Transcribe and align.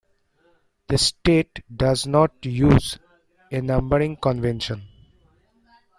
The 0.87 0.97
state 0.97 1.61
does 1.71 2.07
not 2.07 2.31
use 2.43 2.97
a 3.51 3.61
numbering 3.61 4.15
convention. 4.15 4.87